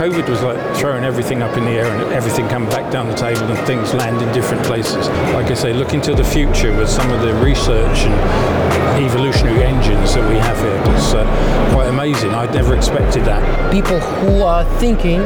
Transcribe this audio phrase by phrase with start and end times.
[0.00, 3.14] COVID was like throwing everything up in the air and everything coming back down the
[3.14, 5.08] table and things land in different places.
[5.34, 10.14] Like I say, look into the future with some of the research and evolutionary engines
[10.14, 10.94] that we have here.
[10.94, 12.30] It's uh, quite amazing.
[12.30, 13.70] I'd never expected that.
[13.70, 15.20] People who are thinking,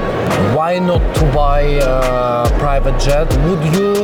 [0.56, 3.28] why not to buy a private jet?
[3.46, 3.94] Would you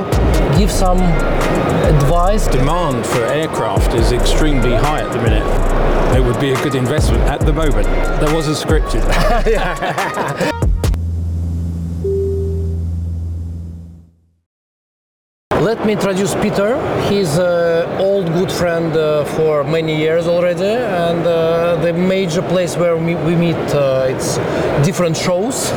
[0.57, 2.47] give some advice?
[2.47, 6.17] Demand for aircraft is extremely high at the minute.
[6.17, 7.89] It would be a good investment at the moment.
[8.21, 9.01] That wasn't scripted.
[15.81, 16.77] Let me introduce Peter.
[17.09, 22.77] He's an old good friend uh, for many years already, and uh, the major place
[22.77, 24.37] where we, we meet uh, it's
[24.85, 25.73] different shows.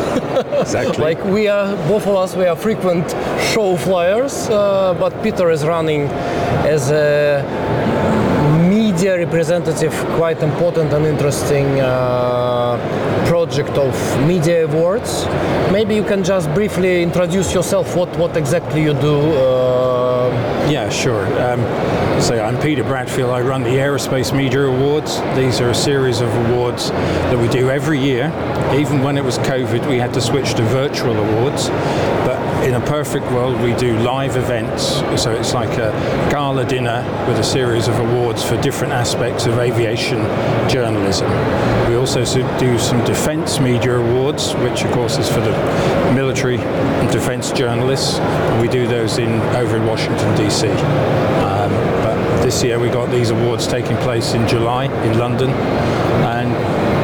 [0.59, 0.97] Exactly.
[1.13, 3.11] like we are, both of us, we are frequent
[3.53, 6.01] show flyers, uh, but Peter is running
[6.67, 7.41] as a
[8.67, 12.75] media representative, quite important and interesting uh,
[13.27, 13.93] project of
[14.27, 15.25] Media Awards.
[15.71, 17.95] Maybe you can just briefly introduce yourself.
[17.95, 19.15] What what exactly you do?
[19.17, 20.31] Uh,
[20.69, 21.25] Yeah, sure.
[21.43, 21.59] Um,
[22.23, 23.33] so I'm Peter Bredfield.
[23.33, 25.19] I run the Aerospace Media Awards.
[25.35, 28.27] These are a series of awards that we do every year.
[28.73, 31.67] Even when it was COVID, we had to switch to virtual awards.
[31.67, 35.01] But in a perfect world, we do live events.
[35.21, 35.91] So it's like a
[36.31, 40.19] gala dinner with a series of awards for different aspects of aviation
[40.69, 41.29] journalism.
[41.89, 42.23] We also
[42.57, 45.51] do some defense media awards, which of course is for the
[46.13, 48.17] military and defense journalists.
[48.19, 51.42] And we do those in over in Washington DC.
[52.43, 56.51] This year we got these awards taking place in July in London, and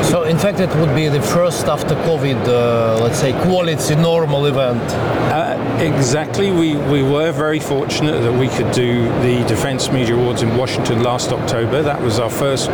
[0.05, 4.47] so in fact, it would be the first after COVID, uh, let's say, quality normal
[4.47, 4.83] event.
[5.31, 5.48] Uh,
[5.79, 6.51] exactly.
[6.51, 11.03] We, we were very fortunate that we could do the Defence Media Awards in Washington
[11.03, 11.81] last October.
[11.81, 12.67] That was our first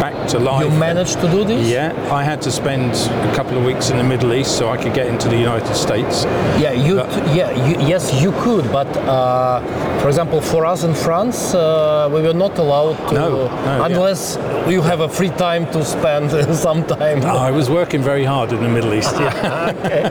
[0.00, 0.64] back to life.
[0.64, 1.68] You managed to do this?
[1.68, 4.76] Yeah, I had to spend a couple of weeks in the Middle East so I
[4.76, 6.24] could get into the United States.
[6.58, 6.96] Yeah, you.
[7.34, 9.60] Yeah, you, yes, you could, but uh,
[10.00, 13.86] for example, for us in France, uh, we were not allowed to, No, no, yeah.
[13.86, 14.36] unless
[14.68, 17.22] you have a free time to spend some time.
[17.24, 19.14] I was working very hard in the Middle East.
[19.16, 19.70] Yeah.
[19.90, 20.02] Okay,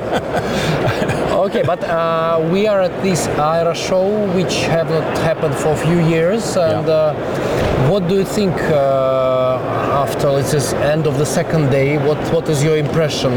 [1.66, 6.00] but uh, we are at this Aero show, which have not happened for a few
[6.00, 6.56] years.
[6.58, 6.94] And Yeah.
[6.94, 9.58] uh, what do you think uh,
[10.06, 11.98] after let's say end of the second day?
[12.08, 13.34] What what is your impression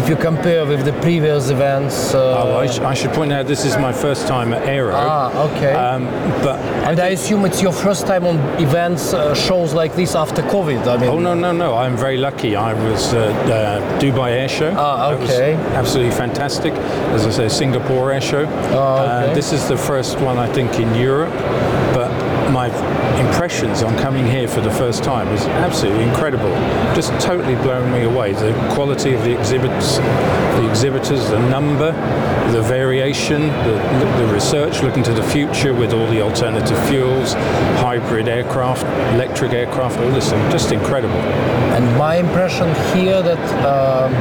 [0.00, 2.14] if you compare with the previous events?
[2.14, 4.94] Uh, Oh, I, sh- I should point out this is my first time at Aero.
[4.94, 5.72] ah, okay.
[5.74, 6.02] Um,
[6.46, 6.58] but
[6.88, 8.36] and I assume it's your first time on
[8.68, 10.80] events, uh, shows like this after COVID.
[10.86, 11.68] I mean, Oh no no no!
[11.84, 12.50] I'm very lucky.
[12.56, 14.72] I was uh, uh, Dubai Air Show.
[14.76, 15.54] Ah, okay.
[15.80, 16.72] absolutely fantastic.
[17.16, 18.44] As I say, Singapore Air Show.
[18.46, 19.30] Ah, okay.
[19.30, 21.34] Uh, this is the first one I think in Europe,
[23.50, 26.50] impressions on coming here for the first time was absolutely incredible.
[26.94, 28.32] Just totally blown me away.
[28.32, 31.90] The quality of the exhibits, the exhibitors, the number,
[32.52, 33.74] the variation, the,
[34.18, 37.32] the research looking to the future with all the alternative fuels,
[37.82, 38.84] hybrid aircraft,
[39.14, 41.20] electric aircraft, all this, is just incredible.
[41.74, 44.12] And my impression here that um,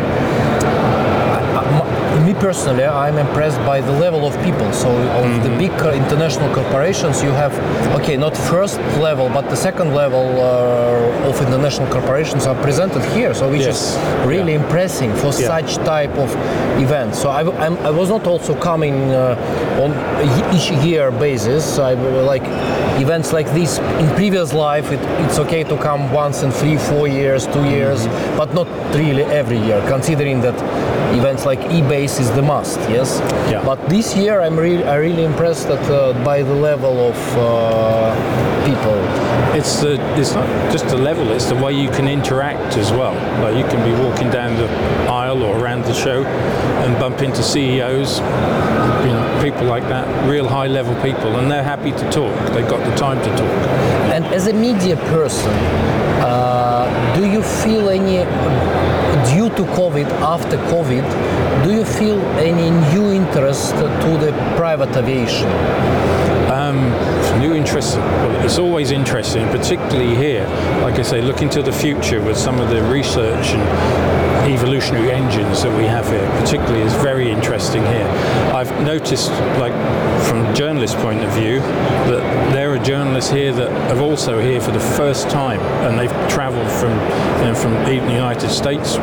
[2.25, 4.71] me personally, I'm impressed by the level of people.
[4.73, 7.53] So of the big uh, international corporations, you have
[8.01, 13.33] okay, not first level, but the second level uh, of international corporations are presented here.
[13.33, 13.95] So which Yes.
[13.95, 15.47] is really impressive for Yeah.
[15.53, 16.29] such type of
[16.81, 17.15] event.
[17.15, 19.35] So I, I'm, I was not also coming uh,
[19.83, 19.91] on
[20.55, 21.79] each year basis.
[21.79, 21.93] I
[22.33, 22.43] like
[22.99, 24.91] events like this in previous life.
[24.91, 28.05] It, it's okay to come once in three, four years, two years,
[28.37, 29.81] but not really every year.
[29.87, 30.55] Considering that
[31.15, 32.79] events like EBACE is the must.
[32.89, 33.19] Yes.
[33.51, 33.63] Yeah.
[33.65, 38.65] But this year I'm really, I really impressed that uh, by the level of uh,
[38.65, 39.38] people.
[39.57, 43.13] It's the it's not just the level; it's the way you can interact as well.
[43.41, 44.67] Like you can be walking down the
[45.09, 50.47] aisle or around the show and bump into CEOs, you know, people like that, real
[50.47, 52.33] high-level people, and they're happy to talk.
[52.53, 53.57] They've got the time to talk.
[54.13, 55.51] And as a media person,
[56.21, 58.23] uh, do you feel any,
[59.33, 61.03] due to COVID, after COVID,
[61.63, 65.47] do you feel any new interest to the private aviation?
[66.49, 66.77] Um,
[67.39, 67.97] new interest.
[67.97, 70.47] Well, it's always interesting, particularly here.
[70.81, 73.61] Like I say, looking to the future with some of the research and
[74.51, 78.07] evolutionary engines that we have here, particularly, is very interesting here.
[78.53, 79.29] I've noticed,
[79.59, 79.73] like
[80.55, 84.79] journalist point of view, that there are journalists here that are also here for the
[84.79, 86.91] first time, and they've travelled from,
[87.39, 88.97] you know, from the United States,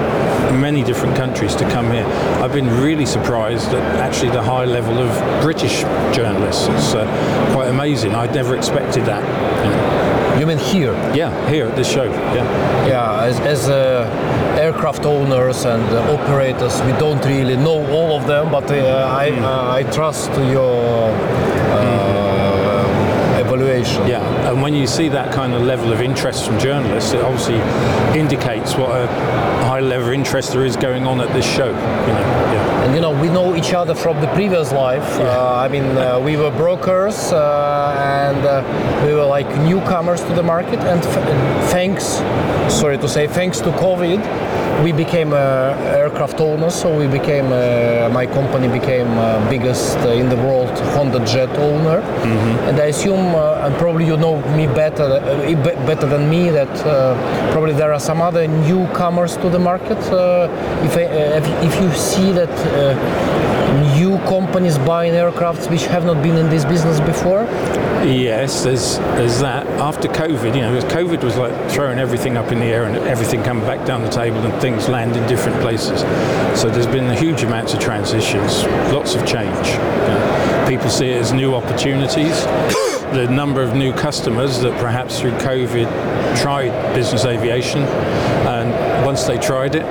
[0.52, 2.06] many different countries to come here.
[2.42, 5.82] I've been really surprised at actually the high level of British
[6.14, 6.68] journalists.
[6.68, 7.04] It's uh,
[7.52, 8.14] quite amazing.
[8.14, 9.22] I'd never expected that.
[9.64, 10.05] you know.
[10.38, 10.92] You mean here?
[11.14, 12.04] Yeah, here at this show.
[12.04, 12.86] Yeah.
[12.86, 14.06] Yeah, as, as a
[14.58, 16.80] aircraft owners and uh, operators.
[16.82, 23.40] We don't really know all of them, but uh, I, uh, I trust your uh,
[23.40, 24.06] evaluation.
[24.06, 27.60] Yeah, and when you see that kind of level of interest from journalists, it obviously
[28.18, 29.06] indicates what a
[29.64, 31.68] high level of interest there is going on at this show.
[31.68, 32.84] You know, yeah.
[32.84, 35.18] And you know, we know each other from the previous life.
[35.18, 38.62] Uh, I mean, uh, we were brokers uh, and uh,
[39.04, 40.78] we were like newcomers to the market.
[40.80, 42.04] And f- thanks,
[42.72, 44.20] sorry to say, thanks to COVID,
[44.84, 45.36] we became uh,
[45.96, 46.74] aircraft owners.
[46.74, 51.48] So we became, uh, my company became uh, biggest uh, in the world Honda Jet
[51.58, 52.00] owner.
[52.68, 56.50] And I assume, uh, and probably you know me better, uh, be- better than me,
[56.50, 57.14] that uh,
[57.52, 59.98] probably there are some other newcomers to the market.
[60.12, 60.48] Uh,
[60.84, 61.02] if, I,
[61.64, 66.64] if, you see that uh, new companies buying aircrafts which have not been in this
[66.64, 67.46] business before,
[68.06, 69.66] Yes, there's there's that.
[69.80, 73.42] After COVID, you know, COVID was like throwing everything up in the air and everything
[73.42, 76.02] coming back down the table and things land in different places.
[76.60, 78.62] So there's been a huge amounts of transitions,
[78.92, 79.66] lots of change.
[79.66, 82.46] You know, people see it as new opportunities.
[83.12, 85.86] The number of new customers that perhaps through COVID
[86.42, 87.82] tried business aviation,
[88.46, 89.84] and once they tried it,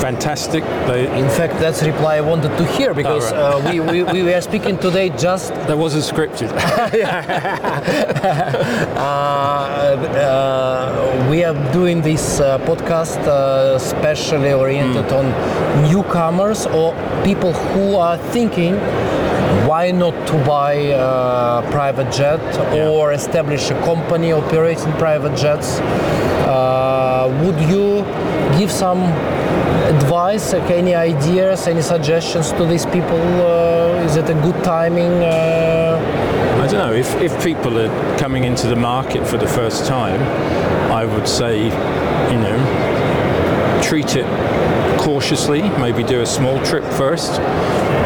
[0.00, 0.64] fantastic.
[0.86, 3.38] They in fact, that's the reply I wanted to hear because right.
[3.38, 6.50] uh, we, we, we were speaking today just that wasn't scripted.
[8.96, 15.26] uh, we are doing this uh, podcast uh, specially oriented on
[15.90, 18.74] newcomers or people who are thinking
[19.72, 22.42] why not to buy a private jet
[22.74, 25.80] or establish a company operating private jets?
[25.80, 28.04] Uh, would you
[28.58, 29.00] give some
[29.94, 33.22] advice like any ideas any suggestions to these people?
[33.40, 35.96] Uh, is it a good timing uh,
[36.62, 36.92] I don't know.
[37.04, 40.20] If, if people are coming into the market for the first time,
[41.00, 41.54] I would say,
[42.32, 42.58] you know,
[43.82, 44.28] treat it
[45.02, 45.62] cautiously.
[45.78, 47.32] Maybe do a small trip first,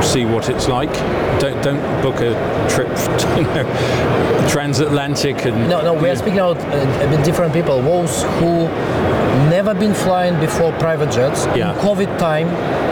[0.03, 0.93] see what it's like.
[1.41, 2.33] Don't don't book a
[2.73, 2.89] trip,
[3.37, 3.67] you know,
[4.49, 7.83] transatlantic and No, no, we are speaking about uh, different people.
[7.83, 8.69] Those who
[9.51, 11.47] never been flying before private jets.
[11.47, 11.73] Yeah.
[11.73, 12.49] In COVID time,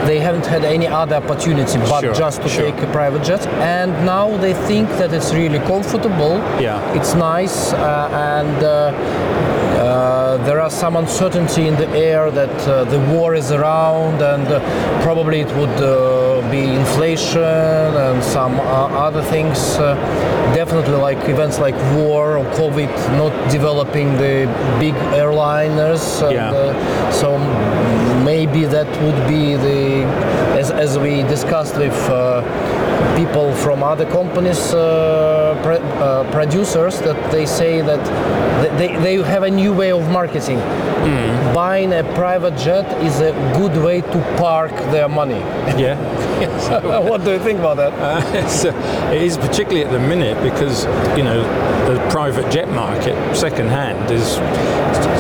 [0.07, 2.71] they haven't had any other opportunity but Sure, just to sure.
[2.71, 3.47] take a private jet.
[3.79, 6.37] And now they think that it's really comfortable.
[6.61, 6.99] Yeah.
[6.99, 8.65] It's nice uh, and.
[8.65, 9.64] Uh,
[10.47, 14.59] there are some uncertainty in the air that uh, the war is around and uh,
[15.03, 19.59] probably it would uh, be inflation and some uh, other things.
[19.77, 19.95] Uh,
[20.55, 24.47] definitely like events like war or COVID not developing the
[24.79, 26.23] big airliners.
[26.23, 26.51] And, Yeah.
[26.53, 27.39] uh, so
[28.25, 30.05] maybe that would be the,
[30.61, 32.43] as, as we discussed with uh,
[33.17, 34.73] people from other companies,
[35.65, 38.03] uh, uh, producers, that they say that
[38.79, 40.59] they, they have a new way of marketing.
[41.55, 45.35] Buying a private jet is a good way to park their money.
[45.79, 45.95] yeah.
[47.09, 47.93] what do you think about that?
[47.93, 50.85] Uh, it's, uh, it is particularly at the minute because
[51.17, 51.43] you know
[51.87, 54.39] the private jet market, second hand, is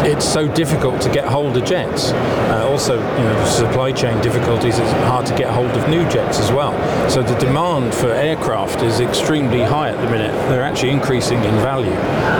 [0.06, 2.12] it's so difficult to get hold of jets.
[2.12, 4.78] Uh, also, you know, supply chain difficulties.
[4.78, 6.74] It's hard to get hold of new jets as well.
[7.10, 10.32] So the demand for aircraft is extremely high at the minute.
[10.48, 11.94] They're actually increasing in value.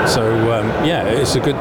[0.06, 1.56] So um, yeah, it's a good.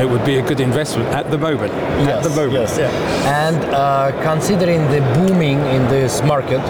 [0.00, 1.72] It would be a good investment at the moment.
[1.72, 2.54] at the moment.
[2.54, 2.78] Yes,
[3.26, 6.60] And uh, considering the booming in this market,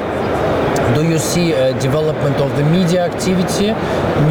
[0.95, 3.69] do you see a development of the media activity,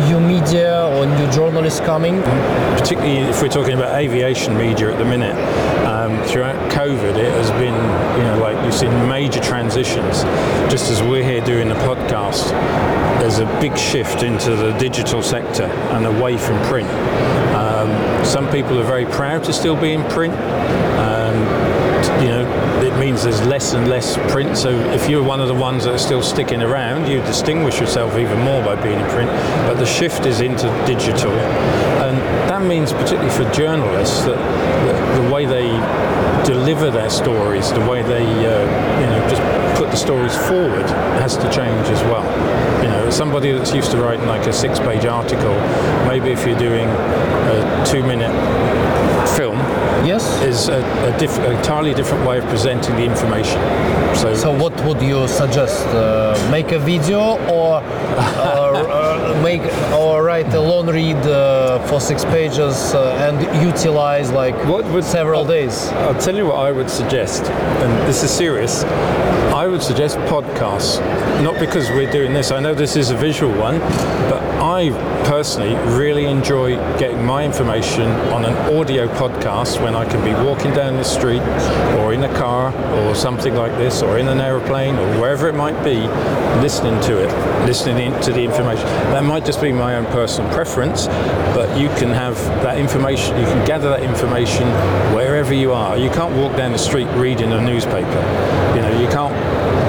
[0.10, 2.22] new media or new journalists coming?
[2.84, 5.34] particularly if we're talking about aviation media at the minute,
[5.86, 7.74] um, throughout COVID, it has been,
[8.18, 10.24] you know, like you've seen major transitions.
[10.70, 12.50] Just as we're here doing the podcast,
[13.22, 16.90] there's a big shift into the digital sector and away from print.
[17.56, 20.34] Um, some people are very proud to still be in print.
[21.00, 21.36] Um,
[22.22, 22.63] you know,
[23.14, 24.58] means there's less and less print.
[24.58, 28.18] So if you're one of the ones that are still sticking around, you distinguish yourself
[28.18, 29.30] even more by being in print.
[29.68, 32.18] But the shift is into digital, and
[32.50, 34.38] that means particularly for journalists that
[35.22, 35.68] the, way they
[36.46, 39.42] deliver their stories, the way they, uh, you know, just
[39.94, 40.88] the stories forward
[41.22, 42.26] has to change as well.
[42.82, 45.54] You know, somebody that's used to writing like a six-page article,
[46.08, 48.34] maybe if you're doing a two-minute
[49.38, 49.58] film,
[50.04, 50.24] Yes.
[50.42, 53.62] is a, a diff- entirely different way of presenting the information.
[54.16, 55.86] So, So what would you suggest?
[55.88, 57.84] Uh, make a video or uh,
[59.58, 64.86] make or write a long read uh, for six pages uh, and utilize like What
[64.86, 65.88] would- several days.
[66.06, 67.44] I'll tell you what I would suggest,
[67.84, 68.84] and this is serious.
[69.64, 71.00] I would suggest podcasts,
[71.44, 72.52] not because we're doing this.
[72.52, 73.78] I know this is a visual one,
[74.32, 74.90] but I
[75.26, 80.74] personally really enjoy getting my information on an audio podcast when I can be walking
[80.74, 81.42] down the street
[82.00, 85.54] or in a car or something like this or in an aeroplane or wherever it
[85.56, 86.00] might be,
[86.62, 87.30] listening to it,
[87.68, 88.86] listening to the information.
[89.14, 91.08] That might just be my own personal preference,
[91.56, 94.68] but you can have that information, you can gather that information
[95.14, 95.98] wherever you are.
[95.98, 98.08] You can't walk down the street reading a newspaper.
[98.76, 99.34] You know, you can't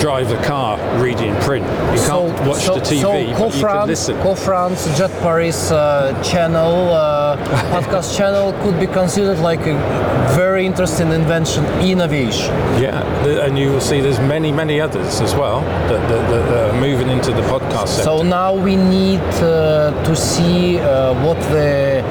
[0.01, 1.65] drive a car reading print.
[1.95, 4.17] You can't watch so, the TV, so but you can Co-France, listen.
[4.23, 7.37] Co-France Jet Paris uh, channel, uh,
[7.73, 9.75] podcast channel could be considered like a
[10.35, 12.53] very interesting invention in aviation.
[12.81, 13.03] Yeah,
[13.45, 17.09] and you will see there's many, many others as well that, that, that are moving
[17.09, 18.05] into the podcast sector.
[18.05, 22.03] So now we need uh, to see uh, what the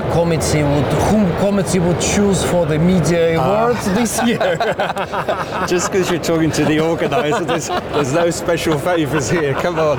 [0.00, 3.66] uh, committee would, whom committee would choose for the media Ah.
[3.66, 4.38] awards this year.
[5.68, 9.54] Just because you're talking to the organizer, there's, there's no special favours here.
[9.54, 9.98] Come on.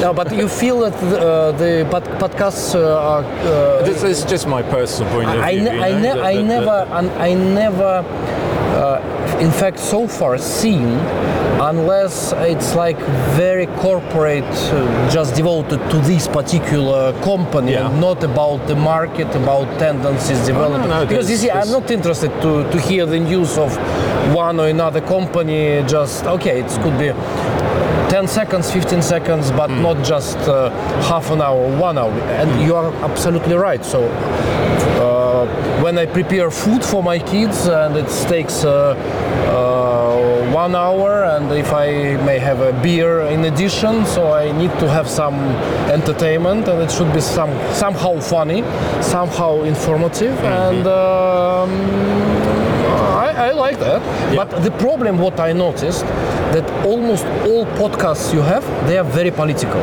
[0.00, 3.24] No, but you feel that uh, the pod- podcasts uh, are.
[3.24, 5.42] Uh, this is just my personal point of view.
[5.42, 6.88] I, ne- I, know, ne- that- I that- never,
[7.28, 8.04] I never,
[8.76, 10.98] uh, in fact, so far seen,
[11.60, 12.98] unless it's like
[13.36, 17.86] very corporate, uh, just devoted to this particular company, Yeah.
[17.88, 20.88] and not about the market, about tendencies development.
[20.90, 23.70] no, because you see, I'm not interested to, to hear the news of
[24.34, 25.82] one or another company.
[25.86, 27.03] Just okay, it could be.
[27.12, 29.82] 10 seconds, 15 seconds, but Hmm.
[29.82, 30.70] not just uh,
[31.08, 32.12] half an hour, one hour.
[32.40, 33.84] And you are absolutely right.
[33.84, 35.46] So uh,
[35.82, 38.94] when I prepare food for my kids and it takes uh,
[39.48, 44.70] uh, one hour and if I may have a beer in addition so I need
[44.78, 45.34] to have some
[45.90, 48.62] entertainment and it should be some somehow funny
[49.02, 51.70] somehow informative and um,
[53.28, 54.00] I, I like that
[54.38, 56.04] but the problem what I noticed
[56.54, 59.82] that almost all podcasts you have they are very political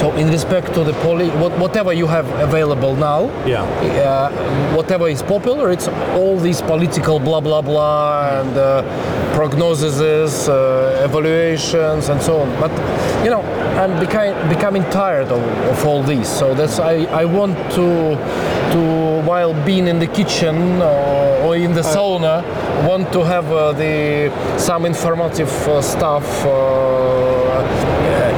[0.00, 3.62] so in respect to the poli what, whatever you have available now Yeah.
[3.64, 4.30] uh,
[4.78, 8.82] whatever is popular, it's all these political blah blah blah and uh,
[9.38, 12.48] prognoses, uh, evaluations, and so on.
[12.60, 12.70] But
[13.24, 13.42] you know,
[13.82, 15.42] I'm becoming becoming tired of,
[15.72, 16.28] of all these.
[16.28, 17.86] So that's I, I want to
[18.74, 18.80] to
[19.22, 22.42] while being in the kitchen or, or in the sauna,
[22.88, 26.26] want to have uh, the some informative uh, stuff.
[26.44, 27.38] Uh,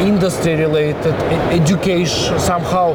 [0.00, 1.14] industry related,
[1.52, 2.94] education, somehow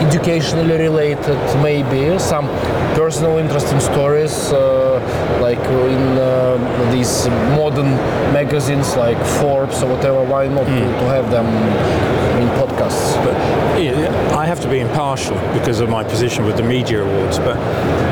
[0.00, 2.46] educationally related, maybe some
[2.94, 4.98] personal interesting stories, uh,
[5.40, 7.90] like in uh, these modern
[8.32, 10.22] magazines like Forbes or whatever.
[10.24, 11.46] Why not to, to have them
[12.42, 12.48] in
[12.80, 13.14] podcasts?
[13.24, 13.34] But
[14.36, 17.38] I have to be impartial because of my position with the media awards.
[17.38, 17.56] But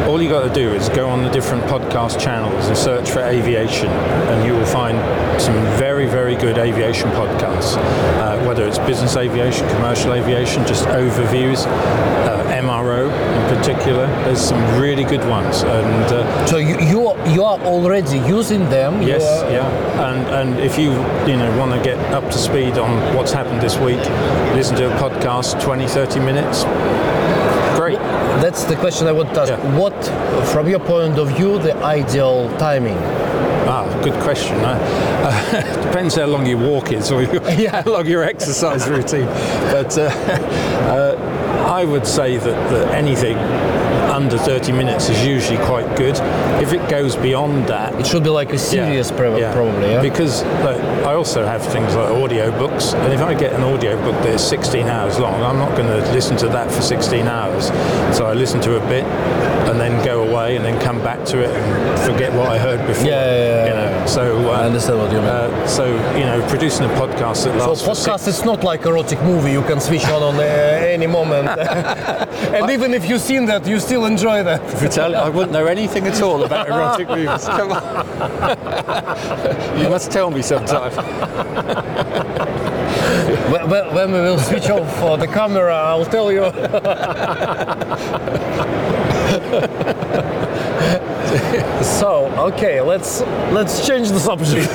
[0.09, 3.21] all you got to do is go on the different podcast channels and search for
[3.21, 4.99] aviation, and you will find
[5.41, 7.77] some very, very good aviation podcasts.
[7.77, 14.07] Uh, whether it's business aviation, commercial aviation, just overviews, uh, MRO in particular.
[14.25, 16.13] There's some really good ones, and.
[16.13, 19.03] Uh, So you you are, you are already using them.
[19.03, 20.91] Yes, yeah, and and if you
[21.27, 24.01] you know want to get up to speed on what's happened this week,
[24.59, 26.65] listen to a podcast, 20, 30 minutes.
[28.49, 29.51] That's the question I want to ask.
[29.51, 29.79] Yeah.
[29.79, 29.93] What,
[30.49, 32.97] from your point of view, the ideal timing?
[33.69, 34.57] Ah, good question.
[34.61, 34.79] Uh,
[35.23, 39.27] uh, depends how long your walk is or your, how long your exercise routine.
[39.71, 40.05] But uh,
[40.89, 43.37] uh, I would say that, that anything
[44.19, 46.17] under 30 minutes is usually quite good.
[46.61, 49.91] If it goes beyond that, It should be like a series, prob- probably.
[49.91, 50.03] Yeah.
[50.03, 53.97] Because like, I also have things like audio books, and if I get an audio
[54.03, 57.27] book that is 16 hours long, I'm not going to listen to that for 16
[57.29, 57.69] hours.
[58.17, 59.05] So I listen to a bit,
[59.69, 62.87] and then go away, and then come back to it and forget what I heard
[62.87, 63.07] before.
[63.07, 64.07] Yeah, yeah, yeah, you know.
[64.07, 65.29] So uh, I understand what you mean.
[65.29, 68.65] Uh, so you know, producing a podcast that So lasts for podcast six, is not
[68.65, 71.49] like erotic movie you can switch on on uh, any moment.
[71.59, 74.61] and even if you've seen that, you still enjoy that.
[74.99, 77.45] I wouldn't know anything at all about erotic movies.
[77.59, 77.83] Come on.
[79.81, 80.93] you must tell me sometime.
[83.51, 86.43] When, we will switch off uh, the camera, I'll tell you.
[91.83, 94.69] so, okay, let's let's change the subject.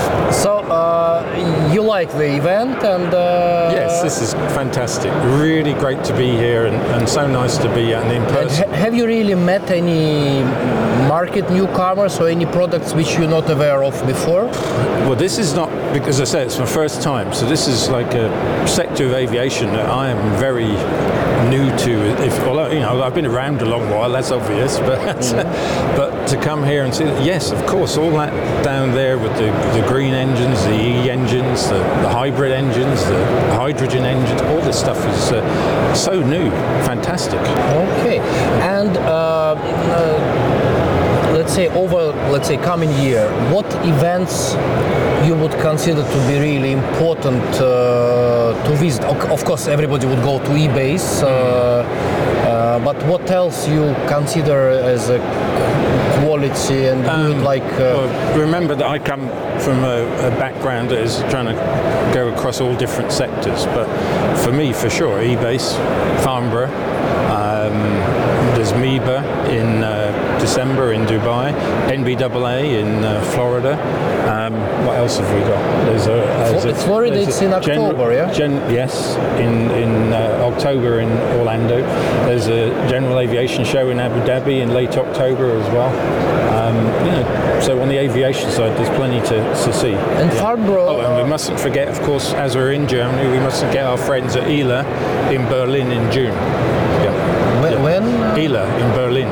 [0.32, 5.12] So uh, you like the event and uh, Yes, this is fantastic.
[5.40, 8.68] Really great to be here and, and so nice to be and in and person.
[8.68, 10.42] ha- have you really met any
[11.08, 14.44] market newcomers or any products which you're not aware of before?
[15.06, 17.32] Well, this is not because I say it's my first time.
[17.32, 20.72] So this is like a sector of aviation that I am very
[21.50, 21.92] new to.
[22.24, 24.78] If although you know I've been around a long while, that's obvious.
[24.86, 25.20] But
[25.96, 28.32] but to come here and see, yes, of course, all that
[28.64, 33.24] down there with the, the green engines, the E engines, the, the hybrid engines, the
[33.54, 36.50] hydrogen engines, all this stuff is uh, so new,
[36.84, 37.40] fantastic.
[38.00, 38.18] Okay,
[38.60, 44.54] and uh, uh, let's say over let's say coming year, what events
[45.26, 49.04] you would consider to be really important uh, to visit?
[49.04, 55.08] Of course, everybody would go to EBACE, uh, uh, but what else you consider as
[55.10, 55.18] a
[56.20, 57.62] quality and would like?
[57.74, 59.28] Uh, Well, remember that I come
[59.60, 61.54] from a, a background that is trying to
[62.14, 63.64] go across all different sectors.
[63.66, 63.86] But
[64.38, 65.76] for me, for sure, EBACE,
[66.22, 66.70] Farnborough,
[67.30, 67.74] um,
[68.54, 70.05] there's MEBAA in uh,
[70.40, 71.52] December in Dubai,
[71.88, 73.72] NBAA in uh, Florida.
[74.26, 74.54] Um,
[74.86, 75.60] what else have we got?
[75.86, 76.16] There's a,
[76.50, 78.32] there's a- Florida, there's it's a in October, yeah?
[78.32, 81.80] Gen- yes, in in uh, October in Orlando.
[82.26, 85.92] There's a general aviation show in Abu Dhabi in late October as well.
[86.56, 89.92] Um, you know, so on the aviation side, there's plenty to, to see.
[89.92, 90.86] and Farnborough.
[90.88, 93.96] Oh, and we mustn't forget, of course, as we're in Germany, we mustn't get our
[93.98, 94.84] friends at ILA
[95.30, 96.32] in Berlin in June.
[97.04, 97.75] Yeah.
[98.36, 99.28] ILA in Berlin.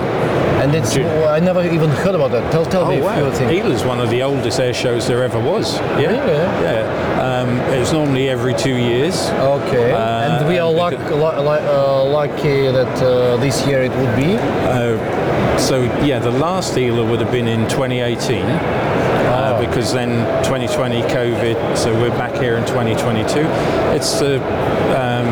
[0.62, 0.96] and it's.
[0.96, 2.50] I never even heard about that.
[2.52, 3.52] Tell tell me if you think.
[3.52, 5.76] ILA is one of the oldest air shows there ever was.
[6.00, 6.08] Yeah.
[6.12, 6.38] Really?
[6.64, 7.20] Yeah.
[7.24, 9.28] Um, it's normally every two years.
[9.30, 13.82] Okay, Uh, and we are luck, because- lu- lu- uh, lucky that uh, this year
[13.82, 14.36] it would be.
[14.38, 20.10] Uh, so yeah, the last ILA would have been in 2018 uh, because then
[20.44, 21.76] 2020 COVID.
[21.76, 23.40] So we're back here in 2022.
[23.96, 24.36] It's the
[24.96, 25.28] um,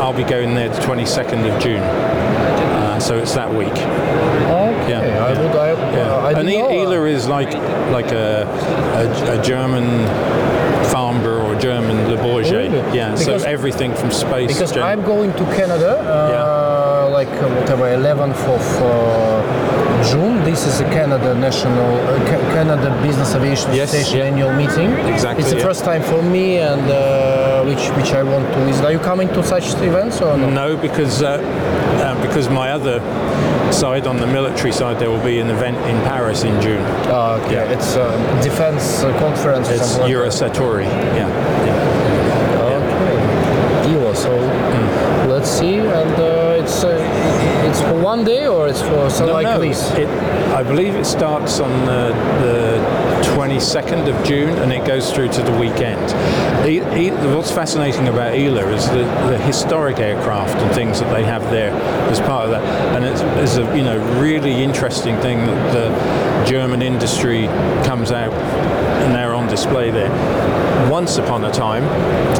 [0.00, 1.82] I'll be going there the 22nd of June.
[2.96, 3.68] Uh, so it's that week.
[3.68, 5.42] Okay, Yeah, I yeah.
[5.42, 5.56] would.
[5.56, 6.14] I, Yeah.
[6.16, 7.52] I and E- ILA is like
[7.92, 8.44] like a,
[8.96, 9.84] a, a German
[11.42, 12.70] or German Le Bourget.
[12.72, 12.85] Really?
[12.96, 13.10] Yeah.
[13.18, 14.48] Because- so everything from space.
[14.52, 18.90] because gen- I'm going to Canada, uh, like uh, whatever, 11th of uh,
[20.10, 20.34] June.
[20.50, 24.30] This is a Canada National uh, Ca- Canada Business Aviation Yes, Association yeah.
[24.30, 24.90] annual meeting.
[25.14, 25.68] Exactly, It's the yeah.
[25.68, 26.98] first time for me, and uh,
[27.68, 28.82] which which I want to visit.
[28.88, 30.46] Are you coming to such events or no?
[30.62, 32.96] No, because uh, uh, because my other
[33.82, 36.84] side on the military side, there will be an event in Paris in June.
[37.10, 37.74] Uh, okay, Yeah.
[37.74, 38.08] it's a
[38.48, 38.84] defense
[39.24, 39.68] conference.
[39.76, 40.12] It's like.
[40.12, 40.86] Eurosatory.
[41.20, 41.28] Yeah.
[41.68, 42.66] yeah.
[42.66, 43.92] Okay.
[43.92, 44.14] ILA.
[44.14, 44.30] So
[44.72, 45.30] Hmm.
[45.34, 46.98] let's see, and uh, it's uh,
[47.68, 49.90] it's for one day or it's for something like no, this.
[49.92, 50.08] It,
[50.54, 55.42] I believe it starts on the, the 22nd of June and it goes through to
[55.42, 56.00] the weekend.
[56.66, 61.24] E- E- what's fascinating about ILA is the, the historic aircraft and things that they
[61.24, 61.72] have there
[62.10, 62.64] as part of that.
[62.94, 67.46] And it's, it's a you know really interesting thing that the German industry
[67.84, 70.10] comes out and they're on display there.
[70.90, 71.82] Once upon a time,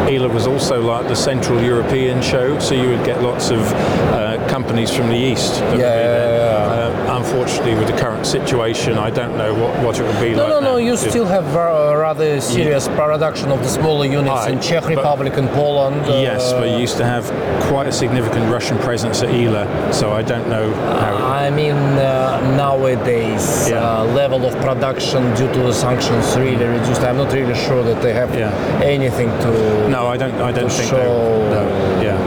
[0.09, 4.47] ILA was also like the Central European show, so you would get lots of uh,
[4.49, 5.55] companies from the east.
[5.55, 7.13] that would be Yeah, yeah, yeah.
[7.13, 10.43] Uh, unfortunately, with the current situation, I don't know what, what it would be No,
[10.43, 10.49] like.
[10.51, 10.71] no, no.
[10.73, 10.77] now.
[10.77, 14.97] You still have uh, rather serious production of the smaller units in Right, Czech but-
[14.97, 16.03] Republic and Poland.
[16.07, 17.25] uh, Yes, but you used to have
[17.69, 21.17] quite a significant Russian presence at ILA, so I don't know how.
[21.47, 23.81] I mean, uh, nowadays, Yeah.
[24.01, 27.03] uh, level of production due to the sanctions really reduced.
[27.03, 28.51] I'm not really sure that they have Yeah.
[28.83, 29.89] anything to.
[29.89, 30.35] No, I don't.
[30.41, 31.49] I don't think show-.
[31.51, 31.63] No.
[32.03, 32.19] Yeah.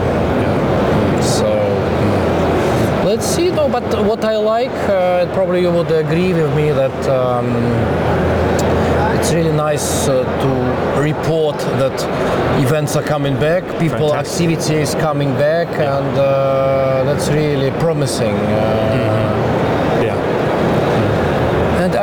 [0.43, 1.21] Yeah.
[1.21, 1.49] So
[3.05, 3.49] let's see.
[3.51, 7.47] No, but what I like, uh, probably you would agree with me that um,
[9.19, 11.97] it's really nice uh, to report that
[12.61, 14.49] events are coming back, people Fantastic.
[14.49, 18.35] activity is coming back, and uh, that's really promising.
[18.35, 19.29] Uh, Yeah.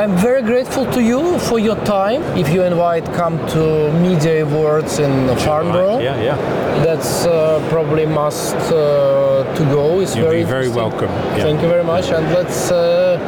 [0.07, 2.21] I'm very grateful to you for your time.
[2.37, 5.99] If you invite, come to Media Awards in Farnborough.
[5.99, 6.15] Yeah.
[6.21, 6.37] Yeah.
[6.81, 9.99] That's uh, probably must uh, to go.
[9.99, 11.09] It's You'll very be very welcome.
[11.09, 11.43] Yeah.
[11.43, 13.19] Thank you very much, and let's uh,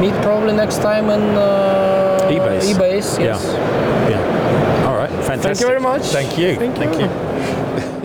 [0.00, 2.76] meet probably next time in uh, EBACE.
[2.76, 3.18] EBACE.
[3.20, 3.44] Yes.
[3.44, 4.08] Yeah.
[4.08, 4.88] Yeah.
[4.88, 5.10] All right.
[5.10, 5.42] Fantastic.
[5.42, 6.02] Thank you very much.
[6.04, 6.56] Thank you.
[6.56, 7.92] Thank Thank you.
[7.92, 7.98] you.